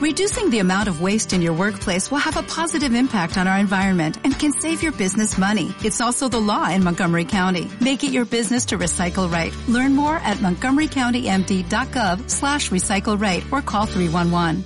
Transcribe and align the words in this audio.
Reducing 0.00 0.48
the 0.48 0.60
amount 0.60 0.88
of 0.88 1.02
waste 1.02 1.34
in 1.34 1.42
your 1.42 1.52
workplace 1.52 2.10
will 2.10 2.24
have 2.24 2.38
a 2.38 2.42
positive 2.42 2.94
impact 2.94 3.36
on 3.36 3.46
our 3.46 3.58
environment 3.58 4.16
and 4.24 4.32
can 4.32 4.50
save 4.50 4.82
your 4.82 4.92
business 4.92 5.36
money. 5.36 5.74
It's 5.84 6.00
also 6.00 6.26
the 6.26 6.40
law 6.40 6.70
in 6.70 6.82
Montgomery 6.82 7.26
County. 7.26 7.70
Make 7.82 8.02
it 8.02 8.10
your 8.10 8.24
business 8.24 8.64
to 8.72 8.78
recycle 8.78 9.30
right. 9.30 9.54
Learn 9.68 9.94
more 9.94 10.16
at 10.16 10.38
montgomerycountymd.gov 10.38 12.30
slash 12.30 12.70
recycle 12.70 13.20
right 13.20 13.44
or 13.52 13.60
call 13.60 13.84
311. 13.84 14.64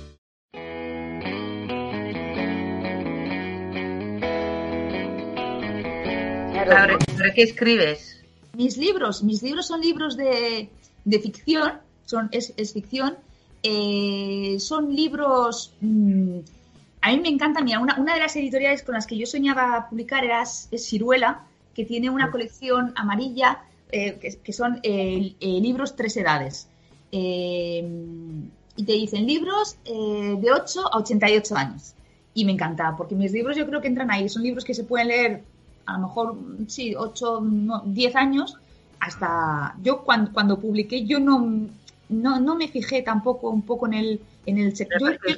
Ahora, 6.55 6.97
¿Para 6.97 7.33
qué 7.33 7.43
escribes? 7.43 8.23
Mis 8.53 8.77
libros, 8.77 9.21
mis 9.21 9.43
libros 9.43 9.67
son 9.67 9.81
libros 9.81 10.15
de, 10.15 10.69
de 11.03 11.19
ficción, 11.19 11.81
son, 12.05 12.29
es, 12.31 12.53
es 12.55 12.71
ficción, 12.71 13.17
eh, 13.63 14.57
son 14.59 14.95
libros... 14.95 15.73
mmm, 15.81 16.39
a 17.01 17.11
mí 17.11 17.19
me 17.19 17.29
encanta, 17.29 17.61
mira, 17.61 17.79
una, 17.79 17.99
una 17.99 18.15
de 18.15 18.19
las 18.19 18.35
editoriales 18.35 18.81
con 18.81 18.95
las 18.95 19.05
que 19.05 19.15
yo 19.15 19.27
soñaba 19.27 19.87
publicar 19.89 20.23
era 20.23 20.41
es 20.41 20.69
Ciruela, 20.89 21.43
que 21.75 21.85
tiene 21.85 22.09
una 22.09 22.31
colección 22.31 22.93
amarilla 22.95 23.61
eh, 23.91 24.17
que, 24.19 24.37
que 24.37 24.53
son 24.53 24.79
eh, 24.81 25.35
libros 25.39 25.95
tres 25.95 26.17
edades. 26.17 26.67
Y 27.11 28.83
te 28.83 28.91
dicen 28.91 29.27
libros 29.27 29.77
de 29.85 30.51
8 30.51 30.93
a 30.93 30.97
88 30.97 31.55
años. 31.55 31.93
Y 32.33 32.43
me 32.43 32.53
encanta, 32.53 32.95
porque 32.97 33.13
mis 33.13 33.31
libros 33.31 33.55
yo 33.55 33.67
creo 33.67 33.81
que 33.81 33.87
entran 33.87 34.09
ahí. 34.09 34.27
Son 34.27 34.41
libros 34.41 34.65
que 34.65 34.73
se 34.73 34.83
pueden 34.83 35.09
leer 35.09 35.43
a 35.85 35.93
lo 35.93 36.07
mejor, 36.07 36.35
sí, 36.67 36.95
8, 36.95 37.41
no, 37.41 37.83
10 37.85 38.15
años. 38.15 38.57
Hasta 38.99 39.75
yo 39.83 40.01
cuando, 40.01 40.31
cuando 40.33 40.59
publiqué, 40.59 41.05
yo 41.05 41.19
no, 41.19 41.67
no, 42.09 42.39
no 42.39 42.55
me 42.55 42.67
fijé 42.67 43.01
tampoco 43.01 43.49
un 43.49 43.63
poco 43.63 43.87
en 43.87 43.93
el, 43.93 44.21
en 44.45 44.57
el 44.57 44.75
sector. 44.75 45.17
Yo, 45.27 45.35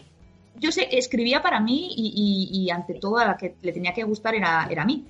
yo 0.60 0.72
sé, 0.72 0.88
escribía 0.92 1.42
para 1.42 1.60
mí 1.60 1.94
y, 1.96 2.50
y, 2.52 2.60
y, 2.60 2.70
ante 2.72 2.96
todo 2.96 3.18
a 3.18 3.26
la 3.26 3.38
que 3.38 3.56
le 3.62 3.72
tenía 3.72 3.94
que 3.94 4.04
gustar 4.04 4.36
era, 4.36 4.68
era 4.70 4.84
a 4.84 4.86
mí. 4.86 5.06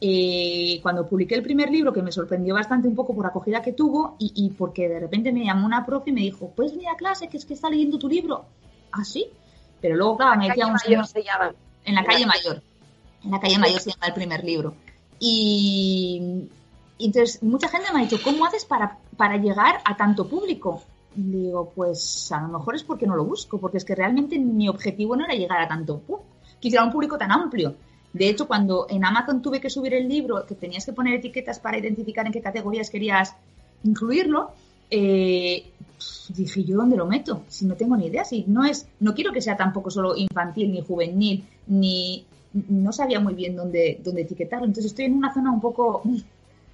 Eh, 0.00 0.80
cuando 0.82 1.08
publiqué 1.08 1.34
el 1.34 1.42
primer 1.42 1.70
libro, 1.70 1.92
que 1.92 2.02
me 2.02 2.12
sorprendió 2.12 2.54
bastante 2.54 2.88
un 2.88 2.94
poco 2.94 3.14
por 3.14 3.24
la 3.24 3.30
acogida 3.30 3.62
que 3.62 3.72
tuvo 3.72 4.16
y, 4.18 4.32
y, 4.34 4.50
porque 4.50 4.88
de 4.88 5.00
repente 5.00 5.32
me 5.32 5.44
llamó 5.44 5.66
una 5.66 5.86
profe 5.86 6.10
y 6.10 6.12
me 6.12 6.20
dijo, 6.20 6.50
¿puedes 6.54 6.72
venir 6.72 6.88
a 6.88 6.96
clase 6.96 7.28
que 7.28 7.36
es 7.36 7.44
que 7.44 7.54
está 7.54 7.70
leyendo 7.70 7.98
tu 7.98 8.08
libro? 8.08 8.44
¿Ah, 8.92 9.04
sí? 9.04 9.26
Pero 9.80 9.96
luego, 9.96 10.16
claro, 10.16 10.38
me 10.38 10.48
decía 10.48 10.66
un 10.66 10.78
señor... 10.78 11.56
En 11.84 11.94
la 11.94 12.04
calle 12.04 12.26
mayor. 12.26 12.62
En 13.22 13.30
la 13.30 13.40
calle 13.40 13.58
mayor 13.58 13.80
se 13.80 13.90
llama 13.90 14.06
el 14.06 14.14
primer 14.14 14.44
libro. 14.44 14.74
Y, 15.20 16.48
y 16.98 17.06
entonces 17.06 17.42
mucha 17.42 17.68
gente 17.68 17.92
me 17.92 18.00
ha 18.00 18.02
dicho, 18.02 18.18
¿cómo 18.22 18.46
haces 18.46 18.64
para, 18.64 18.98
para 19.16 19.36
llegar 19.36 19.80
a 19.84 19.96
tanto 19.96 20.28
público? 20.28 20.82
Digo, 21.16 21.72
pues 21.74 22.30
a 22.32 22.40
lo 22.42 22.58
mejor 22.58 22.74
es 22.74 22.82
porque 22.82 23.06
no 23.06 23.14
lo 23.14 23.24
busco, 23.24 23.58
porque 23.58 23.78
es 23.78 23.84
que 23.84 23.94
realmente 23.94 24.38
mi 24.38 24.68
objetivo 24.68 25.16
no 25.16 25.24
era 25.24 25.34
llegar 25.34 25.60
a 25.60 25.68
tanto, 25.68 26.02
quisiera 26.58 26.84
un 26.84 26.90
público 26.90 27.16
tan 27.16 27.30
amplio. 27.30 27.74
De 28.12 28.28
hecho, 28.28 28.46
cuando 28.46 28.86
en 28.88 29.04
Amazon 29.04 29.42
tuve 29.42 29.60
que 29.60 29.70
subir 29.70 29.94
el 29.94 30.08
libro, 30.08 30.44
que 30.46 30.54
tenías 30.54 30.84
que 30.86 30.92
poner 30.92 31.14
etiquetas 31.14 31.58
para 31.58 31.78
identificar 31.78 32.26
en 32.26 32.32
qué 32.32 32.40
categorías 32.40 32.90
querías 32.90 33.34
incluirlo, 33.82 34.52
eh, 34.90 35.70
dije 36.28 36.64
yo 36.64 36.76
dónde 36.76 36.96
lo 36.96 37.06
meto, 37.06 37.42
si 37.48 37.66
no 37.66 37.74
tengo 37.74 37.96
ni 37.96 38.06
idea, 38.06 38.24
si 38.24 38.44
no 38.46 38.64
es, 38.64 38.86
no 39.00 39.14
quiero 39.14 39.32
que 39.32 39.40
sea 39.40 39.56
tampoco 39.56 39.90
solo 39.90 40.16
infantil 40.16 40.72
ni 40.72 40.82
juvenil, 40.82 41.44
ni 41.66 42.24
no 42.68 42.92
sabía 42.92 43.20
muy 43.20 43.34
bien 43.34 43.56
dónde, 43.56 44.00
dónde 44.02 44.22
etiquetarlo. 44.22 44.66
Entonces 44.66 44.92
estoy 44.92 45.06
en 45.06 45.14
una 45.14 45.34
zona 45.34 45.50
un 45.50 45.60
poco 45.60 46.02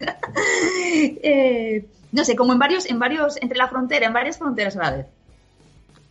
eh, 1.22 1.86
no 2.12 2.24
sé, 2.24 2.36
como 2.36 2.52
en 2.52 2.58
varios, 2.58 2.86
en 2.86 2.98
varios, 2.98 3.40
entre 3.40 3.58
la 3.58 3.68
frontera, 3.68 4.06
en 4.06 4.12
varias 4.12 4.38
fronteras 4.38 4.76
a 4.76 4.82
la 4.82 4.90
vez. 4.90 5.06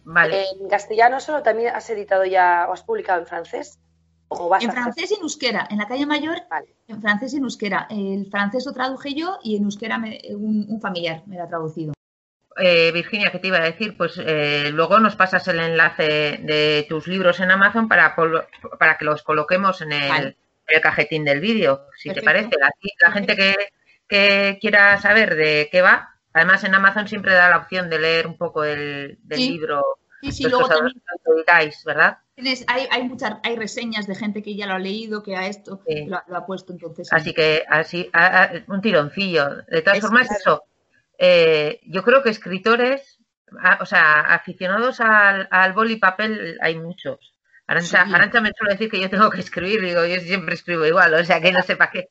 Vale. 0.05 0.45
¿En 0.59 0.69
castellano 0.69 1.19
solo 1.19 1.43
también 1.43 1.73
has 1.75 1.89
editado 1.89 2.25
ya 2.25 2.65
o 2.69 2.73
has 2.73 2.83
publicado 2.83 3.19
en 3.19 3.27
francés? 3.27 3.77
¿O 4.27 4.47
vas 4.47 4.63
en 4.63 4.71
francés 4.71 5.11
y 5.11 5.15
en 5.15 5.21
euskera. 5.21 5.67
En 5.69 5.77
la 5.77 5.87
calle 5.87 6.05
mayor, 6.05 6.37
vale. 6.49 6.75
en 6.87 7.01
francés 7.01 7.33
y 7.33 7.37
en 7.37 7.43
euskera. 7.43 7.87
El 7.89 8.27
francés 8.29 8.65
lo 8.65 8.73
traduje 8.73 9.13
yo 9.13 9.39
y 9.43 9.57
en 9.57 9.63
euskera 9.63 9.97
me, 9.97 10.19
un, 10.29 10.65
un, 10.69 10.79
familiar 10.79 11.23
me 11.25 11.35
lo 11.35 11.43
ha 11.43 11.47
traducido. 11.47 11.93
Eh, 12.57 12.91
Virginia, 12.91 13.31
¿qué 13.31 13.39
te 13.39 13.47
iba 13.47 13.57
a 13.57 13.63
decir? 13.63 13.97
Pues 13.97 14.19
eh, 14.23 14.69
luego 14.71 14.99
nos 14.99 15.15
pasas 15.15 15.47
el 15.47 15.59
enlace 15.59 16.39
de 16.43 16.85
tus 16.89 17.07
libros 17.07 17.39
en 17.39 17.51
Amazon 17.51 17.87
para, 17.87 18.15
para 18.77 18.97
que 18.97 19.05
los 19.05 19.23
coloquemos 19.23 19.81
en 19.81 19.93
el, 19.93 20.09
vale. 20.09 20.37
el 20.67 20.81
cajetín 20.81 21.23
del 21.23 21.39
vídeo, 21.39 21.87
si 21.95 22.09
Perfecto. 22.09 22.19
te 22.19 22.25
parece. 22.25 22.55
Así 22.61 22.89
la 22.99 23.11
gente 23.11 23.35
que, 23.35 23.55
que 24.09 24.57
quiera 24.59 24.99
saber 24.99 25.35
de 25.35 25.69
qué 25.71 25.81
va, 25.81 26.15
además 26.33 26.63
en 26.63 26.75
Amazon 26.75 27.07
siempre 27.07 27.33
da 27.33 27.49
la 27.49 27.57
opción 27.57 27.89
de 27.89 27.99
leer 27.99 28.27
un 28.27 28.37
poco 28.37 28.63
del, 28.63 29.19
del 29.21 29.37
sí. 29.37 29.51
libro. 29.51 29.83
Sí, 30.21 30.31
sí, 30.33 30.43
luego 30.49 30.67
también 30.67 31.01
dedicáis, 31.25 31.81
¿verdad? 31.85 32.17
Tienes, 32.35 32.65
hay, 32.67 32.87
hay 32.91 33.03
muchas, 33.03 33.35
hay 33.43 33.55
reseñas 33.55 34.05
de 34.07 34.15
gente 34.15 34.41
que 34.41 34.55
ya 34.55 34.65
lo 34.65 34.73
ha 34.73 34.79
leído, 34.79 35.23
que 35.23 35.37
a 35.37 35.47
esto 35.47 35.81
sí. 35.87 36.05
lo, 36.07 36.21
lo, 36.27 36.37
ha 36.37 36.45
puesto, 36.45 36.73
entonces. 36.73 37.07
Así 37.13 37.33
que 37.33 37.63
así, 37.69 38.09
a, 38.11 38.43
a, 38.43 38.51
un 38.67 38.81
tironcillo. 38.81 39.63
De 39.67 39.81
todas 39.81 39.99
es 39.99 40.01
formas, 40.03 40.27
claro. 40.27 40.39
eso. 40.41 40.63
Eh, 41.17 41.79
yo 41.83 42.03
creo 42.03 42.23
que 42.23 42.31
escritores, 42.31 43.19
a, 43.61 43.77
o 43.81 43.85
sea, 43.85 44.21
aficionados 44.21 44.99
al, 44.99 45.47
al 45.51 45.73
boli 45.73 45.93
y 45.93 45.97
papel 45.97 46.57
hay 46.61 46.77
muchos. 46.77 47.35
Arancha, 47.67 48.05
sí. 48.05 48.13
Arancha 48.13 48.41
me 48.41 48.51
suele 48.57 48.73
decir 48.73 48.89
que 48.89 48.99
yo 48.99 49.09
tengo 49.09 49.29
que 49.29 49.41
escribir, 49.41 49.81
digo, 49.81 50.05
yo 50.05 50.19
siempre 50.19 50.55
escribo 50.55 50.85
igual, 50.85 51.13
o 51.13 51.23
sea, 51.23 51.39
que 51.39 51.51
no 51.51 51.61
sé 51.61 51.75
para 51.75 51.91
qué. 51.91 52.09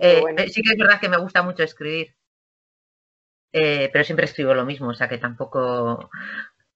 Eh, 0.00 0.20
bueno. 0.20 0.42
Sí 0.48 0.62
que 0.62 0.70
es 0.72 0.78
verdad 0.78 1.00
que 1.00 1.08
me 1.08 1.18
gusta 1.18 1.42
mucho 1.42 1.62
escribir, 1.62 2.14
eh, 3.52 3.88
pero 3.92 4.04
siempre 4.04 4.26
escribo 4.26 4.54
lo 4.54 4.64
mismo, 4.64 4.88
o 4.88 4.94
sea 4.94 5.08
que 5.08 5.18
tampoco... 5.18 6.10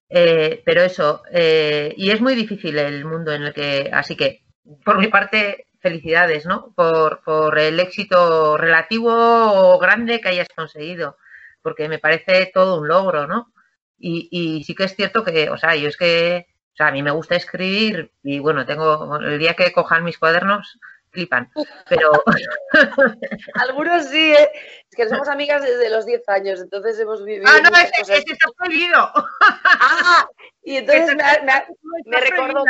Eh, 0.09 0.61
pero 0.65 0.81
eso, 0.83 1.23
eh, 1.31 1.93
y 1.97 2.11
es 2.11 2.21
muy 2.21 2.35
difícil 2.35 2.77
el 2.77 3.05
mundo 3.05 3.31
en 3.31 3.43
el 3.43 3.53
que... 3.53 3.89
Así 3.91 4.15
que, 4.15 4.43
por 4.85 4.99
mi 4.99 5.07
parte, 5.07 5.67
felicidades, 5.81 6.45
¿no? 6.45 6.73
Por, 6.75 7.21
por 7.23 7.57
el 7.59 7.79
éxito 7.79 8.57
relativo 8.57 9.11
o 9.11 9.79
grande 9.79 10.21
que 10.21 10.29
hayas 10.29 10.49
conseguido, 10.55 11.17
porque 11.61 11.89
me 11.89 11.99
parece 11.99 12.51
todo 12.53 12.79
un 12.79 12.87
logro, 12.87 13.27
¿no? 13.27 13.53
Y, 13.97 14.27
y 14.31 14.63
sí 14.65 14.75
que 14.75 14.83
es 14.85 14.95
cierto 14.95 15.23
que, 15.23 15.49
o 15.49 15.57
sea, 15.57 15.75
yo 15.75 15.87
es 15.89 15.97
que... 15.97 16.47
O 16.73 16.75
sea, 16.75 16.87
a 16.87 16.91
mí 16.91 17.03
me 17.03 17.11
gusta 17.11 17.35
escribir 17.35 18.13
y 18.23 18.39
bueno, 18.39 18.65
tengo 18.65 19.17
el 19.19 19.37
día 19.37 19.53
que 19.53 19.71
cojan 19.71 20.03
mis 20.03 20.17
cuadernos, 20.17 20.79
flipan. 21.13 21.49
Pero. 21.87 22.11
Algunos 23.53 24.05
sí, 24.05 24.33
¿eh? 24.33 24.49
Es 24.89 24.95
que 24.95 25.07
somos 25.07 25.27
amigas 25.29 25.61
desde 25.61 25.89
los 25.89 26.05
10 26.05 26.27
años, 26.29 26.59
entonces 26.59 26.99
hemos 26.99 27.23
vivido. 27.23 27.45
Ah, 27.47 27.59
no, 27.61 27.69
ese, 27.77 27.91
cosas. 27.99 28.17
ese 28.17 28.33
está 28.33 28.47
prohibido. 28.57 29.11
Ah, 29.39 30.27
y 30.63 30.77
entonces 30.77 31.15
me, 31.15 31.23
me, 31.45 31.65
me 32.05 32.19
recordó. 32.19 32.63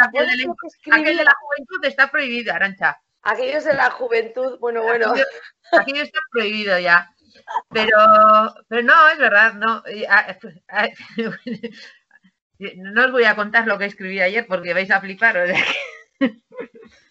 Aquel 0.92 1.18
de 1.18 1.24
la 1.24 1.36
juventud 1.40 1.86
está 1.86 2.12
prohibido, 2.12 2.54
Arancha. 2.54 3.00
Aquellos 3.24 3.64
de 3.64 3.74
la 3.74 3.90
juventud, 3.92 4.60
bueno, 4.60 4.84
bueno. 4.84 5.12
Aquello, 5.12 5.26
aquello 5.72 6.04
está 6.04 6.20
prohibido 6.32 6.78
ya. 6.80 7.10
Pero, 7.72 7.98
pero 8.68 8.84
no, 8.84 9.10
es 9.10 9.18
verdad, 9.18 9.54
no. 9.54 9.84
No 12.78 13.06
os 13.06 13.12
voy 13.12 13.26
a 13.26 13.36
contar 13.36 13.68
lo 13.68 13.78
que 13.78 13.86
escribí 13.86 14.22
ayer 14.22 14.46
porque 14.48 14.74
vais 14.74 14.90
a 14.90 15.02
flipar. 15.02 15.38
O 15.38 15.48
sea 15.48 15.60
que... 16.20 16.30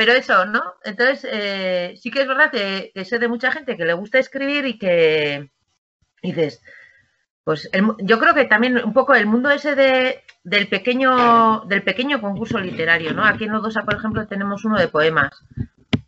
Pero 0.00 0.14
eso, 0.14 0.46
¿no? 0.46 0.62
Entonces, 0.82 1.28
eh, 1.30 1.94
sí 2.00 2.10
que 2.10 2.22
es 2.22 2.26
verdad 2.26 2.50
que, 2.50 2.90
que, 2.94 3.04
sé 3.04 3.18
de 3.18 3.28
mucha 3.28 3.52
gente 3.52 3.76
que 3.76 3.84
le 3.84 3.92
gusta 3.92 4.18
escribir 4.18 4.64
y 4.64 4.78
que 4.78 5.50
dices, 6.22 6.62
pues 7.44 7.68
el, 7.72 7.84
yo 7.98 8.18
creo 8.18 8.32
que 8.32 8.46
también 8.46 8.82
un 8.82 8.94
poco 8.94 9.14
el 9.14 9.26
mundo 9.26 9.50
ese 9.50 9.74
de, 9.74 10.24
del 10.42 10.68
pequeño 10.68 11.66
del 11.66 11.82
pequeño 11.82 12.18
concurso 12.22 12.58
literario, 12.58 13.12
¿no? 13.12 13.26
Aquí 13.26 13.44
en 13.44 13.52
Lodosa, 13.52 13.82
por 13.82 13.96
ejemplo, 13.96 14.26
tenemos 14.26 14.64
uno 14.64 14.78
de 14.78 14.88
poemas, 14.88 15.32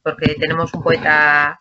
porque 0.03 0.36
tenemos 0.36 0.72
un 0.72 0.82
poeta. 0.82 1.60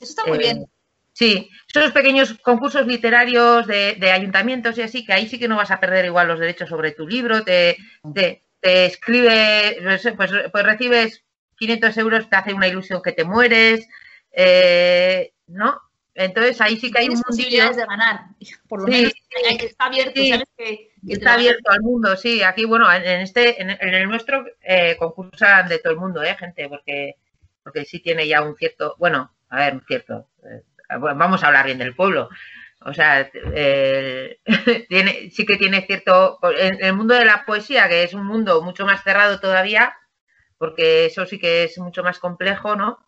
Eso 0.00 0.10
está 0.10 0.24
muy 0.24 0.38
eh, 0.38 0.40
bien. 0.40 0.66
Sí, 1.12 1.50
esos 1.66 1.90
pequeños 1.90 2.34
concursos 2.44 2.86
literarios 2.86 3.66
de, 3.66 3.96
de, 3.98 4.12
ayuntamientos 4.12 4.78
y 4.78 4.82
así, 4.82 5.04
que 5.04 5.14
ahí 5.14 5.26
sí 5.26 5.36
que 5.36 5.48
no 5.48 5.56
vas 5.56 5.72
a 5.72 5.80
perder 5.80 6.04
igual 6.04 6.28
los 6.28 6.38
derechos 6.38 6.68
sobre 6.68 6.92
tu 6.92 7.08
libro, 7.08 7.42
te, 7.42 7.76
te, 8.14 8.44
te 8.60 8.86
escribe, 8.86 9.78
pues, 10.16 10.38
pues 10.52 10.64
recibes 10.64 11.24
500 11.62 11.96
euros 11.98 12.28
te 12.28 12.36
hace 12.36 12.52
una 12.54 12.68
ilusión 12.68 13.02
que 13.02 13.12
te 13.12 13.24
mueres, 13.24 13.86
eh, 14.32 15.32
¿no? 15.46 15.80
Entonces 16.14 16.60
ahí 16.60 16.76
sí 16.76 16.90
que 16.90 16.98
hay 16.98 17.08
un 17.08 17.22
posibilidades 17.22 17.76
de 17.76 17.86
ganar, 17.86 18.26
por 18.68 18.80
lo 18.80 18.86
sí, 18.86 18.92
menos 18.92 19.12
está 19.60 19.86
abierto, 19.86 20.20
sí, 20.20 20.28
sabes 20.30 20.44
que, 20.56 20.90
que 21.06 21.12
está 21.12 21.34
abierto 21.34 21.70
al 21.70 21.82
mundo, 21.82 22.16
sí. 22.16 22.42
Aquí 22.42 22.64
bueno, 22.64 22.92
en 22.92 23.20
este, 23.20 23.62
en, 23.62 23.70
en 23.70 23.94
el 23.94 24.08
nuestro 24.08 24.44
eh, 24.60 24.96
concursan 24.98 25.68
de 25.68 25.78
todo 25.78 25.92
el 25.92 25.98
mundo, 26.00 26.22
eh, 26.22 26.36
gente, 26.36 26.68
porque 26.68 27.16
porque 27.62 27.84
sí 27.84 28.00
tiene 28.00 28.26
ya 28.26 28.42
un 28.42 28.56
cierto, 28.56 28.96
bueno, 28.98 29.32
a 29.48 29.58
ver, 29.58 29.74
un 29.74 29.84
cierto, 29.86 30.28
eh, 30.44 30.62
vamos 30.98 31.42
a 31.42 31.46
hablar 31.46 31.66
bien 31.66 31.78
del 31.78 31.94
pueblo. 31.94 32.28
O 32.84 32.92
sea, 32.92 33.30
eh, 33.34 34.40
tiene, 34.88 35.30
sí 35.30 35.46
que 35.46 35.56
tiene 35.56 35.82
cierto. 35.82 36.38
En 36.58 36.84
el 36.84 36.94
mundo 36.94 37.14
de 37.14 37.24
la 37.24 37.44
poesía, 37.46 37.88
que 37.88 38.02
es 38.02 38.14
un 38.14 38.26
mundo 38.26 38.62
mucho 38.62 38.84
más 38.84 39.02
cerrado 39.04 39.38
todavía, 39.40 39.94
porque 40.62 41.06
eso 41.06 41.26
sí 41.26 41.40
que 41.40 41.64
es 41.64 41.76
mucho 41.78 42.04
más 42.04 42.20
complejo, 42.20 42.76
¿no? 42.76 43.00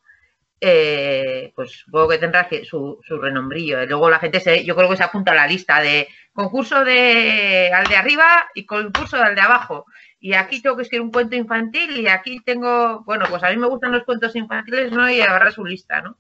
eh, 0.60 1.52
pues 1.54 1.72
supongo 1.72 2.08
que 2.08 2.18
tendrá 2.18 2.48
su, 2.64 2.98
su 3.06 3.18
renombrillo. 3.18 3.84
Luego 3.86 4.08
la 4.08 4.18
gente 4.18 4.40
se, 4.40 4.64
yo 4.64 4.74
creo 4.74 4.88
que 4.88 4.96
se 4.96 5.02
apunta 5.02 5.32
a 5.32 5.34
la 5.34 5.46
lista 5.46 5.80
de 5.80 6.08
concurso 6.32 6.84
de 6.84 7.70
al 7.72 7.86
de 7.86 7.96
arriba 7.96 8.48
y 8.54 8.64
concurso 8.64 9.18
al 9.18 9.34
de 9.34 9.42
abajo. 9.42 9.84
Y 10.18 10.32
aquí 10.32 10.62
tengo 10.62 10.76
que 10.76 10.82
escribir 10.82 11.02
un 11.02 11.12
cuento 11.12 11.36
infantil 11.36 11.98
y 11.98 12.08
aquí 12.08 12.40
tengo, 12.40 13.04
bueno, 13.04 13.26
pues 13.28 13.42
a 13.42 13.50
mí 13.50 13.56
me 13.56 13.68
gustan 13.68 13.92
los 13.92 14.04
cuentos 14.04 14.34
infantiles, 14.36 14.90
¿no? 14.90 15.10
Y 15.10 15.20
agarra 15.20 15.52
su 15.52 15.64
lista, 15.64 16.00
¿no? 16.00 16.18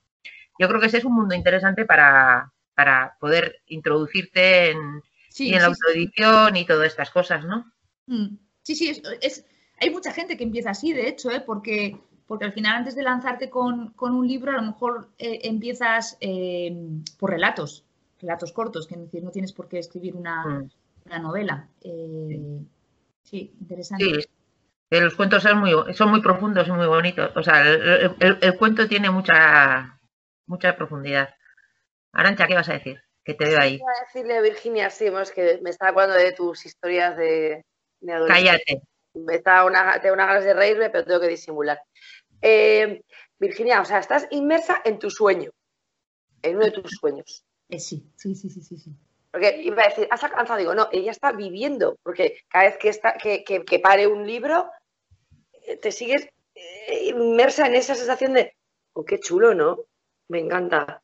Yo 0.58 0.68
creo 0.68 0.78
que 0.78 0.86
ese 0.86 0.98
es 0.98 1.04
un 1.04 1.14
mundo 1.14 1.34
interesante 1.34 1.86
para, 1.86 2.52
para 2.74 3.16
poder 3.18 3.62
introducirte 3.66 4.72
en, 4.72 5.02
en 5.38 5.60
la 5.60 5.66
autoedición 5.66 6.56
y 6.56 6.66
todas 6.66 6.86
estas 6.86 7.10
cosas, 7.10 7.44
¿no? 7.44 7.72
Mm. 8.06 8.36
Sí, 8.62 8.74
sí, 8.74 9.02
es, 9.20 9.46
hay 9.80 9.90
mucha 9.90 10.12
gente 10.12 10.36
que 10.36 10.44
empieza 10.44 10.70
así, 10.70 10.92
de 10.92 11.08
hecho, 11.08 11.30
¿eh? 11.30 11.40
porque, 11.40 11.98
porque 12.26 12.44
al 12.44 12.52
final 12.52 12.76
antes 12.76 12.94
de 12.94 13.02
lanzarte 13.02 13.50
con, 13.50 13.94
un 13.98 14.26
libro, 14.26 14.52
a 14.52 14.56
lo 14.56 14.62
mejor 14.62 15.08
eh, 15.18 15.40
empiezas 15.44 16.16
eh, 16.20 16.74
por 17.18 17.30
relatos, 17.30 17.84
relatos 18.20 18.52
cortos, 18.52 18.86
que 18.86 18.96
decir, 18.96 19.22
no 19.22 19.30
tienes 19.30 19.52
por 19.52 19.68
qué 19.68 19.78
escribir 19.78 20.14
una, 20.14 20.44
mm. 20.44 21.22
novela. 21.22 21.68
Eh, 21.80 22.60
sí, 23.22 23.52
interesante. 23.60 24.04
Sí. 24.04 24.28
Los 24.90 25.16
cuentos 25.16 25.42
son 25.42 25.58
muy, 25.58 25.72
son 25.94 26.10
muy 26.10 26.22
profundos 26.22 26.68
y 26.68 26.72
muy 26.72 26.86
bonitos. 26.86 27.36
O 27.36 27.42
sea, 27.42 27.68
el, 27.68 28.56
cuento 28.58 28.86
tiene 28.86 29.10
mucha, 29.10 29.98
mucha 30.46 30.76
profundidad. 30.76 31.34
Arancha, 32.12 32.46
¿qué 32.46 32.54
vas 32.54 32.68
a 32.68 32.74
decir? 32.74 33.02
Que 33.24 33.34
te 33.34 33.46
veo 33.46 33.58
ahí. 33.58 33.78
Voy 33.78 33.92
a 33.92 34.04
decirle 34.04 34.36
a 34.36 34.40
Virginia, 34.40 34.90
sí, 34.90 35.06
es 35.06 35.32
que 35.32 35.58
me 35.62 35.70
estaba 35.70 35.90
hablando 35.90 36.14
de 36.14 36.32
tus 36.32 36.64
historias 36.64 37.16
de, 37.16 37.64
Cállate. 38.28 38.82
Está 39.28 39.64
una, 39.64 40.00
tengo 40.00 40.14
una 40.14 40.26
ganas 40.26 40.44
de 40.44 40.54
reírme, 40.54 40.90
pero 40.90 41.04
tengo 41.04 41.20
que 41.20 41.28
disimular. 41.28 41.80
Eh, 42.42 43.02
Virginia, 43.38 43.80
o 43.80 43.84
sea, 43.84 43.98
estás 43.98 44.26
inmersa 44.30 44.80
en 44.84 44.98
tu 44.98 45.10
sueño, 45.10 45.50
en 46.42 46.56
uno 46.56 46.66
de 46.66 46.70
tus 46.72 46.90
sueños. 46.92 47.44
Eh, 47.68 47.78
sí, 47.78 48.10
sí, 48.16 48.34
sí, 48.34 48.50
sí, 48.50 48.62
sí. 48.62 48.90
Porque 49.30 49.62
iba 49.62 49.82
a 49.82 49.88
decir, 49.88 50.06
has 50.10 50.22
alcanzado, 50.22 50.58
digo, 50.58 50.74
no, 50.74 50.88
ella 50.92 51.10
está 51.10 51.32
viviendo, 51.32 51.98
porque 52.02 52.38
cada 52.48 52.66
vez 52.66 52.78
que, 52.78 52.88
está, 52.88 53.14
que, 53.14 53.44
que, 53.44 53.78
pare 53.80 54.06
un 54.06 54.26
libro, 54.26 54.70
eh, 55.66 55.76
te 55.76 55.90
sigues 55.90 56.28
inmersa 57.02 57.66
en 57.66 57.74
esa 57.74 57.94
sensación 57.94 58.34
de, 58.34 58.54
oh, 58.92 59.04
qué 59.04 59.18
chulo, 59.20 59.54
¿no? 59.54 59.80
Me 60.28 60.38
encanta. 60.38 61.02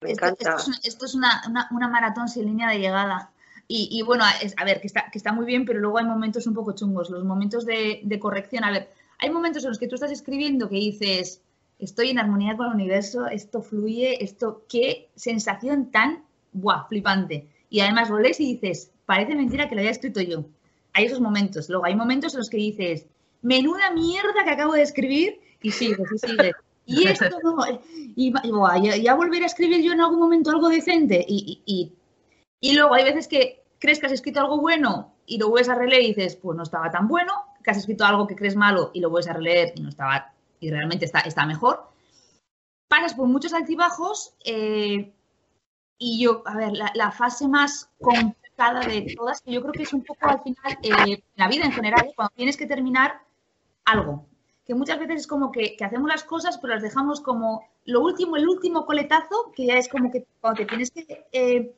Me 0.00 0.12
encanta. 0.12 0.56
Esto, 0.82 1.06
es, 1.06 1.14
una, 1.14 1.42
una, 1.70 1.88
maratón 1.88 2.28
sin 2.28 2.46
línea 2.46 2.68
de 2.70 2.78
llegada. 2.78 3.31
Y, 3.68 4.02
bueno, 4.02 4.24
a 4.24 4.64
ver, 4.64 4.80
que 4.82 4.86
está, 4.86 5.06
que 5.10 5.16
está 5.16 5.32
muy 5.32 5.46
bien, 5.46 5.64
pero 5.64 5.80
luego 5.80 5.98
hay 5.98 6.04
momentos 6.04 6.46
un 6.46 6.52
poco 6.52 6.72
chungos, 6.72 7.08
los 7.08 7.24
momentos 7.24 7.64
de, 7.64 8.18
corrección. 8.20 8.64
A 8.64 8.70
ver, 8.70 8.90
hay 9.18 9.30
momentos 9.30 9.64
en 9.64 9.70
los 9.70 9.78
que 9.78 9.88
tú 9.88 9.94
estás 9.94 10.12
escribiendo 10.12 10.68
que 10.68 10.76
dices, 10.76 11.40
estoy 11.78 12.10
en 12.10 12.18
armonía 12.18 12.56
con 12.56 12.66
el 12.66 12.74
universo, 12.74 13.26
esto 13.26 13.62
fluye, 13.62 14.22
esto, 14.22 14.64
qué 14.68 15.08
sensación 15.14 15.90
tan, 15.90 16.22
buah, 16.52 16.86
flipante. 16.88 17.46
Y 17.70 17.80
además 17.80 18.10
lo 18.10 18.18
lees 18.18 18.40
y 18.40 18.54
dices, 18.54 18.90
parece 19.06 19.34
mentira 19.34 19.70
que 19.70 19.74
lo 19.74 19.80
haya 19.80 19.90
escrito 19.90 20.20
yo. 20.20 20.44
Hay 20.92 21.06
esos 21.06 21.20
momentos. 21.20 21.70
Luego 21.70 21.86
hay 21.86 21.96
momentos 21.96 22.34
en 22.34 22.40
los 22.40 22.50
que 22.50 22.58
dices, 22.58 23.06
menuda 23.40 23.90
mierda 23.92 24.44
que 24.44 24.50
acabo 24.50 24.74
de 24.74 24.82
escribir, 24.82 25.40
y 25.62 25.70
sigue, 25.70 26.02
y 26.14 26.18
sigue. 26.18 26.52
Y 26.84 27.06
esto 27.06 27.38
no, 27.42 27.56
y, 28.16 28.32
ya, 29.02 29.14
volver 29.14 29.42
a 29.44 29.46
escribir 29.46 29.82
yo 29.82 29.92
en 29.92 30.00
algún 30.00 30.18
momento 30.18 30.50
algo 30.50 30.68
decente. 30.68 31.24
Y, 31.26 31.62
y, 31.64 31.72
y 31.72 31.92
luego 32.74 32.94
hay 32.94 33.04
veces 33.04 33.26
que 33.26 33.64
crees 33.78 33.98
que 33.98 34.06
has 34.06 34.12
escrito 34.12 34.38
algo 34.38 34.60
bueno 34.60 35.12
y 35.26 35.38
lo 35.38 35.48
vuelves 35.48 35.68
a 35.68 35.74
releer 35.74 36.02
y 36.02 36.14
dices, 36.14 36.36
pues 36.36 36.56
no 36.56 36.62
estaba 36.62 36.90
tan 36.90 37.08
bueno, 37.08 37.32
que 37.62 37.70
has 37.70 37.78
escrito 37.78 38.04
algo 38.04 38.26
que 38.26 38.36
crees 38.36 38.54
malo 38.54 38.90
y 38.94 39.00
lo 39.00 39.10
vuelves 39.10 39.28
a 39.28 39.34
releer 39.34 39.72
y 39.76 39.82
no 39.82 39.88
estaba, 39.88 40.32
y 40.60 40.70
realmente 40.70 41.04
está, 41.04 41.20
está 41.20 41.44
mejor. 41.46 41.88
Pasas 42.88 43.14
por 43.14 43.26
muchos 43.26 43.52
altibajos 43.52 44.34
eh, 44.44 45.12
y 45.98 46.22
yo, 46.22 46.42
a 46.46 46.56
ver, 46.56 46.72
la, 46.72 47.10
fase 47.10 47.48
más 47.48 47.90
complicada 48.00 48.80
de 48.80 49.14
todas, 49.16 49.40
que 49.40 49.52
yo 49.52 49.62
creo 49.62 49.72
que 49.72 49.82
es 49.82 49.92
un 49.92 50.04
poco 50.04 50.28
al 50.28 50.42
final, 50.42 50.78
eh, 50.82 51.22
la 51.36 51.48
vida 51.48 51.64
en 51.64 51.72
general, 51.72 52.12
cuando 52.14 52.32
tienes 52.36 52.56
que 52.56 52.66
terminar 52.66 53.22
algo, 53.84 54.26
que 54.64 54.74
muchas 54.74 54.98
veces 54.98 55.22
es 55.22 55.26
como 55.26 55.50
que, 55.50 55.76
hacemos 55.80 56.08
las 56.08 56.24
cosas, 56.24 56.58
pero 56.58 56.74
las 56.74 56.82
dejamos 56.82 57.20
como 57.20 57.64
lo 57.84 58.00
último, 58.00 58.36
el 58.36 58.48
último 58.48 58.86
coletazo, 58.86 59.52
que 59.54 59.66
ya 59.66 59.74
es 59.74 59.88
como 59.88 60.10
que 60.10 60.26
cuando 60.40 60.58
te 60.58 60.66
tienes 60.66 60.90
que 60.90 61.26
eh, 61.32 61.74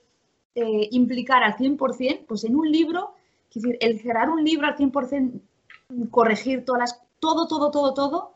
eh, 0.55 0.89
implicar 0.93 1.43
al 1.43 1.57
100%, 1.57 2.27
pues 2.27 2.45
en 2.45 2.55
un 2.57 2.71
libro, 2.71 3.15
es 3.49 3.63
decir, 3.63 3.77
el 3.81 4.01
cerrar 4.01 4.31
un 4.31 4.45
libro 4.45 4.67
al 4.67 4.77
100%, 4.77 5.41
corregir 6.11 6.65
todas 6.65 6.81
las, 6.81 7.03
todo, 7.19 7.47
todo, 7.49 7.71
todo, 7.71 7.95
todo. 7.95 8.35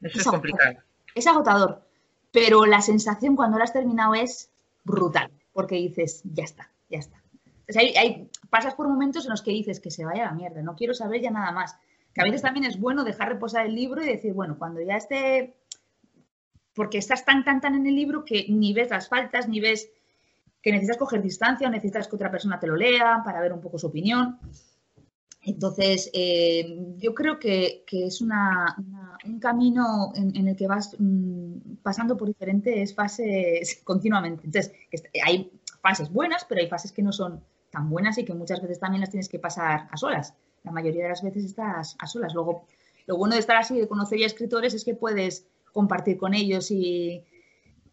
Eso 0.00 0.18
es, 0.18 0.26
complicado. 0.26 0.78
Es 1.14 1.26
agotador, 1.26 1.82
pero 2.30 2.64
la 2.66 2.80
sensación 2.80 3.36
cuando 3.36 3.58
lo 3.58 3.64
has 3.64 3.72
terminado 3.72 4.14
es 4.14 4.50
brutal, 4.84 5.30
porque 5.52 5.76
dices, 5.76 6.22
ya 6.24 6.44
está, 6.44 6.70
ya 6.88 6.98
está. 6.98 7.22
hay, 7.76 8.28
pasas 8.50 8.74
por 8.74 8.88
momentos 8.88 9.24
en 9.26 9.30
los 9.30 9.42
que 9.42 9.50
dices 9.50 9.78
que 9.78 9.90
se 9.90 10.04
vaya 10.04 10.22
a 10.22 10.26
la 10.30 10.32
mierda, 10.32 10.62
no 10.62 10.74
quiero 10.74 10.94
saber 10.94 11.20
ya 11.20 11.30
nada 11.30 11.52
más. 11.52 11.76
Que 12.14 12.20
a 12.20 12.24
veces 12.24 12.42
también 12.42 12.66
es 12.66 12.78
bueno 12.78 13.04
dejar 13.04 13.28
reposar 13.28 13.64
el 13.64 13.74
libro 13.74 14.02
y 14.02 14.06
decir, 14.06 14.34
bueno, 14.34 14.58
cuando 14.58 14.82
ya 14.82 14.96
esté 14.96 15.54
porque 16.74 16.98
estás 16.98 17.24
tan, 17.24 17.44
tan, 17.44 17.60
tan 17.60 17.74
en 17.74 17.86
el 17.86 17.94
libro 17.94 18.24
que 18.24 18.46
ni 18.48 18.72
ves 18.72 18.90
las 18.90 19.08
faltas, 19.08 19.48
ni 19.48 19.60
ves 19.60 19.90
que 20.62 20.72
necesitas 20.72 20.96
coger 20.96 21.20
distancia 21.20 21.66
o 21.66 21.70
necesitas 21.70 22.08
que 22.08 22.16
otra 22.16 22.30
persona 22.30 22.58
te 22.58 22.66
lo 22.66 22.76
lea 22.76 23.22
para 23.24 23.40
ver 23.40 23.52
un 23.52 23.60
poco 23.60 23.78
su 23.78 23.88
opinión. 23.88 24.38
Entonces, 25.44 26.08
eh, 26.14 26.94
yo 26.98 27.14
creo 27.14 27.38
que, 27.38 27.84
es 27.90 28.20
una, 28.20 28.76
un 29.24 29.40
camino 29.40 30.12
en, 30.14 30.46
el 30.46 30.54
que 30.54 30.68
vas 30.68 30.94
mm, 30.96 31.76
pasando 31.82 32.16
por 32.16 32.28
diferentes 32.28 32.94
fases 32.94 33.80
continuamente. 33.84 34.46
Entonces, 34.46 34.72
hay 35.24 35.50
fases 35.82 36.10
buenas, 36.12 36.46
pero 36.48 36.60
hay 36.60 36.68
fases 36.68 36.92
que 36.92 37.02
no 37.02 37.12
son 37.12 37.42
tan 37.70 37.90
buenas 37.90 38.18
y 38.18 38.24
que 38.24 38.34
muchas 38.34 38.62
veces 38.62 38.78
también 38.78 39.00
las 39.00 39.10
tienes 39.10 39.28
que 39.28 39.40
pasar 39.40 39.88
a 39.90 39.96
solas. 39.96 40.34
La 40.62 40.70
mayoría 40.70 41.02
de 41.02 41.08
las 41.08 41.22
veces 41.22 41.44
estás 41.44 41.96
a 41.98 42.06
solas. 42.06 42.34
Luego, 42.34 42.66
lo 43.06 43.16
bueno 43.16 43.34
de 43.34 43.40
estar 43.40 43.56
así, 43.56 43.80
de 43.80 43.88
conocer 43.88 44.20
a 44.22 44.26
escritores, 44.26 44.74
es 44.74 44.84
que 44.84 44.94
puedes 44.94 45.48
compartir 45.72 46.18
con 46.18 46.34
ellos 46.34 46.70
y 46.70 47.24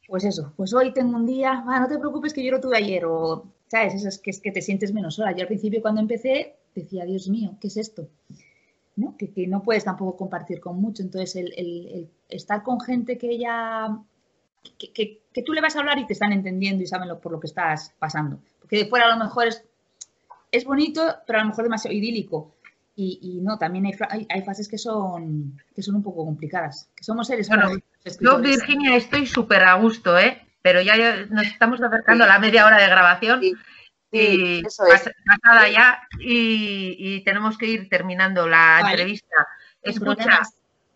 pues 0.08 0.24
eso, 0.24 0.54
pues 0.58 0.74
hoy 0.74 0.92
tengo 0.92 1.16
un 1.16 1.26
día, 1.26 1.64
ah, 1.68 1.80
no 1.80 1.88
te 1.88 2.00
preocupes 2.00 2.34
que 2.34 2.44
yo 2.44 2.52
lo 2.52 2.60
tuve 2.60 2.78
ayer 2.78 3.06
o, 3.06 3.46
¿sabes? 3.68 3.94
Eso 3.94 4.08
es 4.08 4.18
que, 4.18 4.32
es 4.32 4.42
que 4.42 4.52
te 4.52 4.62
sientes 4.62 4.92
menos 4.92 5.16
sola. 5.16 5.34
Yo 5.34 5.42
al 5.42 5.48
principio 5.48 5.82
cuando 5.82 6.02
empecé 6.02 6.56
decía, 6.74 7.06
Dios 7.06 7.30
mío, 7.30 7.56
¿qué 7.62 7.68
es 7.68 7.78
esto? 7.78 8.08
¿No? 8.96 9.16
Que, 9.18 9.32
que 9.32 9.48
no 9.48 9.62
puedes 9.62 9.84
tampoco 9.86 10.18
compartir 10.18 10.60
con 10.60 10.82
mucho. 10.82 11.04
Entonces, 11.04 11.36
el, 11.36 11.54
el, 11.56 12.10
estar 12.28 12.64
con 12.64 12.82
gente 12.82 13.18
que 13.18 13.38
ya, 13.38 14.00
que, 14.78 15.22
que, 15.32 15.44
tú 15.44 15.54
le 15.54 15.62
vas 15.62 15.76
a 15.76 15.80
hablar 15.80 16.00
y 16.00 16.08
te 16.08 16.14
están 16.14 16.34
entendiendo 16.34 16.84
y 16.84 16.88
saben 16.88 17.08
lo, 17.08 17.22
por 17.22 17.32
lo 17.32 17.40
que 17.40 17.48
estás 17.48 17.94
pasando. 18.00 18.40
Porque 18.60 18.78
de 18.78 18.86
fuera 18.88 19.06
a 19.06 19.16
lo 19.16 19.24
mejor 19.24 19.48
es, 19.48 19.64
es 20.52 20.66
bonito, 20.66 21.02
pero 21.28 21.40
a 21.40 21.44
lo 21.44 21.50
mejor 21.50 21.64
demasiado 21.64 21.96
idílico. 21.96 22.56
Y, 23.02 23.40
no, 23.42 23.58
también 23.58 23.86
hay, 23.86 24.28
hay, 24.30 24.42
fases 24.42 24.68
que 24.68 24.78
son, 24.78 25.58
que 25.74 25.82
son 25.82 25.96
un 25.96 26.04
poco 26.04 26.26
complicadas, 26.26 26.90
que 26.94 27.04
somos 27.06 27.28
seres 27.28 27.48
bueno, 27.48 27.70
Yo, 28.20 28.40
Virginia, 28.40 28.98
estoy 28.98 29.26
súper 29.26 29.64
a 29.64 29.76
gusto, 29.76 30.20
¿eh? 30.20 30.46
Pero 30.62 30.82
ya, 30.82 30.98
nos 31.30 31.48
estamos 31.48 31.82
acercando 31.82 32.26
a 32.26 32.28
la 32.28 32.40
media 32.40 32.66
hora 32.66 32.78
de 32.78 32.90
grabación. 32.90 33.42
y 34.12 34.62
pasada 34.64 35.70
ya 35.70 36.02
y, 36.20 37.24
tenemos 37.24 37.58
que 37.58 37.68
ir 37.68 37.90
terminando 37.90 38.50
la 38.50 38.82
entrevista. 38.82 39.48
Escucha, 39.82 40.42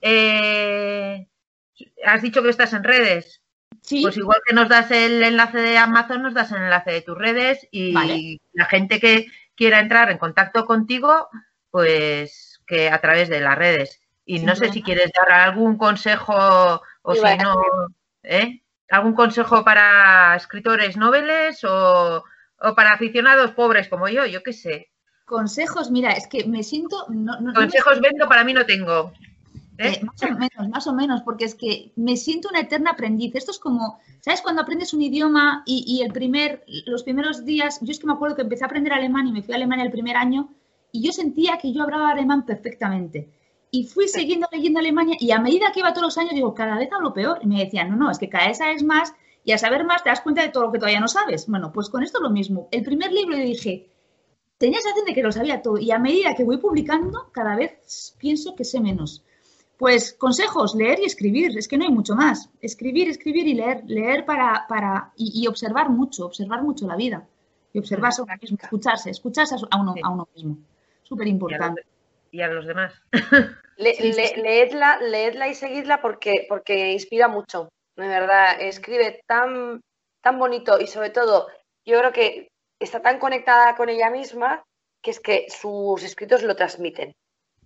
eh, 0.01 1.25
has 2.05 2.21
dicho 2.21 2.43
que 2.43 2.49
estás 2.49 2.73
en 2.73 2.83
redes. 2.83 3.41
Sí. 3.79 4.01
Pues 4.01 4.17
igual 4.17 4.41
que 4.45 4.53
nos 4.53 4.67
das 4.67 4.91
el 4.91 5.23
enlace 5.23 5.59
de 5.59 5.77
Amazon, 5.77 6.21
nos 6.21 6.33
das 6.33 6.51
el 6.51 6.63
enlace 6.63 6.91
de 6.91 7.01
tus 7.01 7.17
redes 7.17 7.65
y 7.71 8.41
la 8.51 8.65
gente 8.65 8.99
que 8.99 9.27
quiera 9.55 9.79
entrar 9.79 10.11
en 10.11 10.17
contacto 10.17 10.65
contigo, 10.65 11.29
pues 11.73 12.61
que 12.67 12.87
a 12.87 13.01
través 13.01 13.29
de 13.29 13.41
las 13.41 13.57
redes. 13.57 13.99
Y 14.25 14.39
no 14.39 14.55
sé 14.55 14.71
si 14.71 14.83
quieres 14.83 15.11
dar 15.11 15.31
algún 15.31 15.75
consejo 15.75 16.35
o 17.01 17.15
si 17.15 17.37
no, 17.41 17.55
¿eh? 18.21 18.61
¿Algún 18.91 19.13
consejo 19.13 19.63
para 19.63 20.35
escritores 20.35 20.97
noveles 20.97 21.63
o, 21.63 22.23
para 22.75 22.91
aficionados 22.91 23.51
pobres 23.53 23.89
como 23.89 24.07
yo? 24.07 24.27
Yo 24.27 24.43
qué 24.43 24.53
sé. 24.53 24.91
Consejos, 25.25 25.89
mira, 25.89 26.11
es 26.11 26.27
que 26.27 26.45
me 26.45 26.61
siento... 26.61 27.07
Consejos 27.55 27.99
vendo, 28.01 28.27
para 28.29 28.43
mí 28.43 28.53
no 28.53 28.67
tengo. 28.67 29.11
¿eh? 29.79 29.93
Eh, 29.99 30.01
más 30.03 30.21
o 30.21 30.37
menos, 30.37 30.69
más 30.69 30.87
o 30.87 30.93
menos, 30.93 31.21
porque 31.23 31.45
es 31.45 31.55
que 31.55 31.91
me 31.95 32.17
siento 32.17 32.49
una 32.49 32.59
eterna 32.59 32.91
aprendiz. 32.91 33.33
Esto 33.33 33.49
es 33.49 33.57
como, 33.57 33.99
¿sabes? 34.19 34.43
Cuando 34.43 34.61
aprendes 34.61 34.93
un 34.93 35.01
idioma 35.01 35.63
y, 35.65 35.83
y, 35.87 36.03
el 36.03 36.13
primer, 36.13 36.63
los 36.85 37.01
primeros 37.01 37.45
días, 37.45 37.79
yo 37.81 37.91
es 37.91 37.99
que 37.99 38.05
me 38.05 38.13
acuerdo 38.13 38.35
que 38.35 38.43
empecé 38.43 38.63
a 38.63 38.67
aprender 38.67 38.93
alemán 38.93 39.27
y 39.27 39.31
me 39.31 39.41
fui 39.41 39.53
a 39.53 39.57
Alemania 39.57 39.85
el 39.85 39.91
primer 39.91 40.17
año 40.17 40.49
y 40.93 41.01
yo 41.01 41.11
sentía 41.11 41.57
que 41.57 41.73
yo 41.73 41.81
hablaba 41.81 42.11
alemán 42.11 42.45
perfectamente. 42.45 43.27
Y 43.71 43.87
fui 43.87 44.07
siguiendo 44.07 44.47
leyendo 44.51 44.79
Alemania 44.79 45.17
y 45.19 45.31
a 45.31 45.39
medida 45.39 45.71
que 45.73 45.79
iba 45.79 45.91
todos 45.91 46.05
los 46.05 46.17
años, 46.19 46.35
digo, 46.35 46.53
cada 46.53 46.77
vez 46.77 46.87
hablo 46.93 47.15
peor. 47.15 47.39
Y 47.41 47.47
me 47.47 47.63
decían, 47.65 47.89
no, 47.89 47.95
no, 47.95 48.11
es 48.11 48.19
que 48.19 48.29
cada 48.29 48.47
vez 48.47 48.59
sabes 48.59 48.83
más 48.83 49.11
y 49.43 49.53
a 49.53 49.57
saber 49.57 49.85
más 49.85 50.03
te 50.03 50.09
das 50.09 50.21
cuenta 50.21 50.43
de 50.43 50.49
todo 50.49 50.65
lo 50.65 50.71
que 50.71 50.77
todavía 50.77 50.99
no 50.99 51.07
sabes. 51.07 51.47
Bueno, 51.47 51.71
pues 51.73 51.89
con 51.89 52.03
esto 52.03 52.21
lo 52.21 52.29
mismo. 52.29 52.67
El 52.69 52.83
primer 52.83 53.11
libro 53.11 53.35
yo 53.35 53.43
dije, 53.43 53.89
tenía 54.59 54.79
sensación 54.79 55.05
de 55.07 55.15
que 55.15 55.23
lo 55.23 55.31
sabía 55.31 55.63
todo 55.63 55.79
y 55.79 55.89
a 55.89 55.97
medida 55.97 56.35
que 56.35 56.43
voy 56.43 56.57
publicando, 56.57 57.31
cada 57.31 57.55
vez 57.55 58.15
pienso 58.19 58.55
que 58.55 58.63
sé 58.63 58.79
menos. 58.79 59.23
Pues 59.79 60.13
consejos, 60.13 60.75
leer 60.75 60.99
y 60.99 61.05
escribir, 61.05 61.57
es 61.57 61.67
que 61.67 61.79
no 61.79 61.85
hay 61.85 61.91
mucho 61.91 62.13
más. 62.15 62.51
Escribir, 62.61 63.09
escribir 63.09 63.47
y 63.47 63.55
leer, 63.55 63.83
leer 63.87 64.25
para, 64.25 64.67
para 64.69 65.11
y, 65.17 65.47
observar 65.47 65.89
mucho, 65.89 66.27
observar 66.27 66.61
mucho 66.61 66.85
la 66.85 66.95
vida. 66.95 67.27
Y 67.73 67.79
observarse 67.79 68.21
a 68.21 68.25
uno 68.25 68.33
mismo, 68.39 68.57
escucharse, 68.61 69.09
escucharse 69.09 69.55
a 69.71 69.81
uno, 69.81 69.95
a 70.03 70.09
uno 70.11 70.27
mismo. 70.35 70.59
Súper 71.03 71.27
importante. 71.27 71.83
Y, 72.31 72.41
a 72.41 72.47
los 72.47 72.65
demás. 72.65 72.93
leedla, 73.77 74.99
leedla 75.01 75.47
y 75.47 75.53
seguidla 75.53 76.01
porque, 76.01 76.45
porque 76.49 76.91
inspira 76.91 77.27
mucho, 77.27 77.69
de 77.95 78.07
verdad. 78.07 78.59
Escribe 78.59 79.21
tan, 79.27 79.81
tan 80.21 80.39
bonito 80.39 80.79
y 80.79 80.87
sobre 80.87 81.11
todo, 81.11 81.47
yo 81.85 81.99
creo 81.99 82.11
que 82.11 82.47
está 82.79 83.01
tan 83.01 83.19
conectada 83.19 83.75
con 83.75 83.89
ella 83.89 84.09
misma 84.09 84.63
que 85.01 85.11
es 85.11 85.19
que 85.19 85.47
sus 85.49 86.01
escritos 86.03 86.43
lo 86.43 86.55
transmiten. 86.55 87.13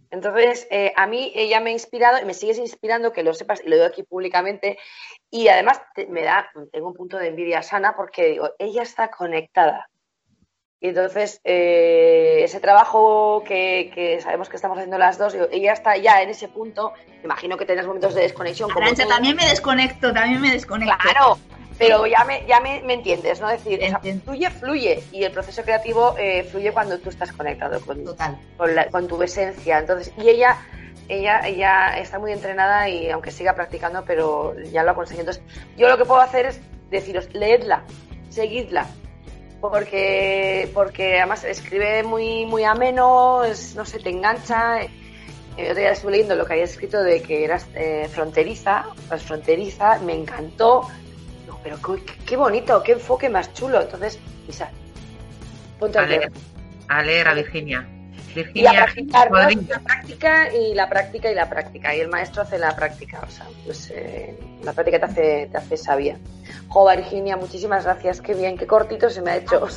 Entonces, 0.09 0.67
eh, 0.71 0.93
a 0.95 1.05
mí 1.05 1.31
ella 1.35 1.59
me 1.59 1.69
ha 1.69 1.73
inspirado 1.73 2.19
y 2.19 2.25
me 2.25 2.33
sigues 2.33 2.57
inspirando, 2.57 3.11
que 3.11 3.23
lo 3.23 3.33
sepas 3.33 3.61
y 3.63 3.69
lo 3.69 3.75
digo 3.75 3.87
aquí 3.87 4.03
públicamente. 4.03 4.77
Y 5.29 5.49
además 5.49 5.81
me 6.07 6.23
da, 6.23 6.49
tengo 6.71 6.87
un 6.87 6.93
punto 6.93 7.17
de 7.17 7.27
envidia 7.27 7.61
sana 7.61 7.95
porque 7.95 8.27
digo, 8.27 8.51
ella 8.57 8.83
está 8.83 9.11
conectada. 9.11 9.89
Y 10.79 10.89
entonces, 10.89 11.41
eh, 11.43 12.41
ese 12.43 12.59
trabajo 12.59 13.43
que, 13.43 14.19
sabemos 14.21 14.47
que 14.47 14.57
estamos 14.57 14.77
haciendo 14.77 14.99
las 14.99 15.17
dos, 15.17 15.35
ella 15.51 15.73
está 15.73 15.97
ya 15.97 16.21
en 16.21 16.29
ese 16.29 16.47
punto. 16.47 16.93
imagino 17.23 17.57
que 17.57 17.65
tenés 17.65 17.87
momentos 17.87 18.13
de 18.13 18.21
desconexión. 18.21 18.69
también 19.09 19.35
me 19.35 19.45
desconecto, 19.47 20.13
también 20.13 20.39
me 20.39 20.51
desconecto. 20.51 20.95
Claro, 20.99 21.39
pero 21.79 22.05
ya 22.05 22.23
me, 22.25 22.45
ya 22.47 22.59
me, 22.59 22.93
entiendes, 22.93 23.41
¿no? 23.41 23.49
Es 23.49 23.63
decir, 23.63 23.81
fluye, 24.23 24.49
fluye. 24.51 25.03
Y 25.11 25.23
el 25.23 25.31
proceso 25.31 25.63
creativo 25.63 26.15
eh, 26.17 26.43
fluye 26.43 26.71
cuando 26.71 26.99
tú 26.99 27.09
estás 27.09 27.31
conectado 27.31 27.81
con, 27.81 28.03
con, 28.91 29.07
tu 29.07 29.23
esencia. 29.23 29.79
Entonces, 29.79 30.13
y 30.15 30.29
ella, 30.29 30.57
ella, 31.07 31.47
ella 31.47 31.97
está 31.97 32.19
muy 32.19 32.33
entrenada 32.33 32.87
y 32.87 33.09
aunque 33.09 33.31
siga 33.31 33.53
practicando, 33.53 34.05
pero 34.05 34.55
ya 34.71 34.83
lo 34.83 34.91
ha 34.91 34.95
conseguido. 34.95 35.31
Entonces, 35.31 35.43
yo 35.75 35.89
lo 35.89 35.97
que 35.97 36.05
puedo 36.05 36.21
hacer 36.21 36.45
es 36.45 36.61
deciros, 36.91 37.33
leedla, 37.33 37.81
seguidla. 38.29 38.85
Porque, 39.61 40.69
porque 40.73 41.17
además 41.17 41.43
escribe 41.43 42.03
muy, 42.03 42.45
muy 42.45 42.63
ameno, 42.63 43.43
es, 43.43 43.75
no 43.75 43.85
sé, 43.85 43.99
te 43.99 44.09
engancha. 44.09 44.81
Yo 45.57 45.73
ya 45.73 45.91
estuve 45.91 46.11
leyendo 46.11 46.35
lo 46.35 46.45
que 46.45 46.53
había 46.53 46.65
escrito 46.65 47.01
de 47.01 47.21
que 47.23 47.43
eras 47.43 47.67
eh, 47.73 48.07
fronteriza, 48.11 48.85
fronteriza, 49.25 49.97
me 49.99 50.13
encantó 50.13 50.87
pero 51.63 51.77
qué, 52.25 52.37
bonito, 52.37 52.81
qué 52.83 52.93
enfoque 52.93 53.29
más 53.29 53.53
chulo. 53.53 53.81
Entonces, 53.81 54.19
Isa, 54.47 54.69
ponte 55.79 55.99
a 55.99 56.03
leer. 56.03 56.31
A 56.87 57.01
leer 57.03 57.27
a 57.27 57.33
Virginia. 57.33 57.85
Virginia 58.43 58.73
y 58.73 58.75
a 58.75 58.83
practicar, 58.83 59.31
la 59.31 59.79
práctica 59.79 60.53
y 60.53 60.73
la 60.73 60.89
práctica 60.89 61.31
y 61.31 61.35
la 61.35 61.49
práctica. 61.49 61.95
Y 61.95 61.99
el 61.99 62.07
maestro 62.07 62.41
hace 62.41 62.57
la 62.57 62.75
práctica, 62.75 63.21
o 63.27 63.31
sea, 63.31 63.45
pues 63.65 63.91
eh, 63.93 64.37
la 64.63 64.73
práctica 64.73 64.99
te 64.99 65.05
hace, 65.05 65.49
te 65.51 65.57
hace 65.57 65.77
sabia. 65.77 66.17
Jo, 66.67 66.89
Virginia, 66.89 67.37
muchísimas 67.37 67.83
gracias. 67.83 68.21
Qué 68.21 68.33
bien, 68.33 68.57
qué 68.57 68.67
cortito 68.67 69.09
se 69.09 69.21
me 69.21 69.31
ha 69.31 69.37
hecho. 69.37 69.67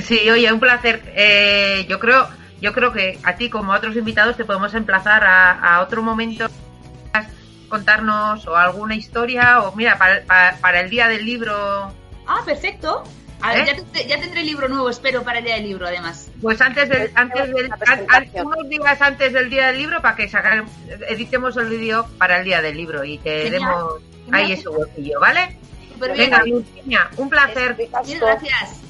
Sí, 0.00 0.30
oye, 0.30 0.52
un 0.52 0.60
placer. 0.60 1.02
Eh, 1.14 1.86
yo 1.88 1.98
creo, 1.98 2.28
yo 2.60 2.72
creo 2.72 2.92
que 2.92 3.18
a 3.24 3.36
ti 3.36 3.50
como 3.50 3.72
a 3.72 3.78
otros 3.78 3.96
invitados 3.96 4.36
te 4.36 4.44
podemos 4.44 4.74
emplazar 4.74 5.24
a 5.24 5.80
otro 5.82 6.02
momento 6.02 6.48
contarnos 7.72 8.46
o 8.46 8.54
alguna 8.54 8.94
historia 8.94 9.62
o 9.62 9.74
mira, 9.74 9.96
para, 9.96 10.80
el 10.80 10.90
día 10.90 11.08
del 11.08 11.24
libro. 11.24 11.90
Ah, 12.26 12.42
perfecto. 12.44 13.02
¿Eh? 13.50 13.84
ya, 14.06 14.20
tendré, 14.20 14.40
el 14.40 14.46
libro 14.46 14.68
nuevo, 14.68 14.88
espero, 14.88 15.22
para 15.22 15.38
el 15.38 15.44
día 15.44 15.56
del 15.56 15.64
libro, 15.64 15.86
además. 15.86 16.28
Pues 16.40 16.60
antes 16.60 16.88
del, 16.88 17.10
antes 17.14 17.52
del, 17.52 17.70
unos 18.44 18.68
días 18.68 19.02
antes 19.02 19.32
del 19.32 19.50
día 19.50 19.68
del 19.68 19.78
libro 19.78 20.00
para 20.00 20.16
que 20.16 20.28
sacar, 20.28 20.64
editemos 21.08 21.56
el 21.56 21.68
vídeo 21.68 22.06
para 22.18 22.38
el 22.38 22.44
día 22.44 22.62
del 22.62 22.76
libro 22.76 23.04
y 23.04 23.18
te 23.18 23.50
demos 23.50 24.00
ahí 24.30 24.52
ese 24.52 24.68
huequillo, 24.68 25.18
¿vale? 25.20 25.58
Venga, 25.98 26.42
Virginia, 26.42 27.10
un 27.16 27.28
placer. 27.28 27.76
gracias. 28.20 28.80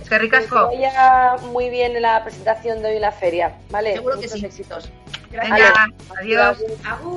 Es 0.00 0.08
que 0.08 0.18
ricasco. 0.18 0.70
Que 0.70 0.76
vaya 0.76 1.36
muy 1.52 1.70
bien 1.70 2.00
la 2.00 2.22
presentación 2.24 2.82
de 2.82 2.88
hoy 2.88 2.96
en 2.96 3.02
la 3.02 3.12
feria, 3.12 3.54
¿vale? 3.70 3.94
Seguro 3.94 4.18
que 4.18 4.28
sí. 4.28 4.44
éxitos. 4.44 4.90
Gracias. 5.30 5.72
adiós. 6.18 6.58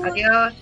Adiós. 0.04 0.54